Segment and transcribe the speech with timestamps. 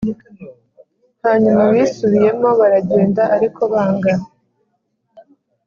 [1.23, 4.13] Hanyuma bisubiyemo baragenda ariko banga